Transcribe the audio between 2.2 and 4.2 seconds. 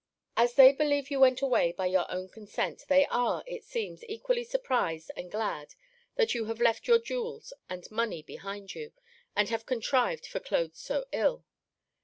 consent, they are, it seems,